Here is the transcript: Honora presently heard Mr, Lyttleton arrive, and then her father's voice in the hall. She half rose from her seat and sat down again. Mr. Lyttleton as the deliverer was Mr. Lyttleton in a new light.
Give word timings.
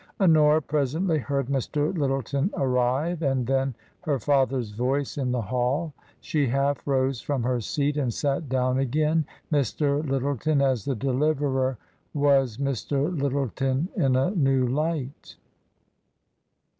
Honora 0.19 0.63
presently 0.63 1.19
heard 1.19 1.45
Mr, 1.45 1.95
Lyttleton 1.95 2.49
arrive, 2.57 3.21
and 3.21 3.45
then 3.45 3.75
her 4.01 4.17
father's 4.17 4.71
voice 4.71 5.15
in 5.15 5.31
the 5.31 5.43
hall. 5.43 5.93
She 6.19 6.47
half 6.47 6.87
rose 6.87 7.21
from 7.21 7.43
her 7.43 7.59
seat 7.61 7.97
and 7.97 8.11
sat 8.11 8.49
down 8.49 8.79
again. 8.79 9.25
Mr. 9.51 10.03
Lyttleton 10.03 10.59
as 10.59 10.85
the 10.85 10.95
deliverer 10.95 11.77
was 12.15 12.57
Mr. 12.57 13.15
Lyttleton 13.15 13.89
in 13.95 14.15
a 14.15 14.31
new 14.31 14.65
light. 14.65 15.35